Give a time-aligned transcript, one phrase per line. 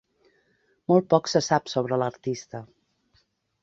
[0.93, 2.67] Molt poc se sap sobre l'artista.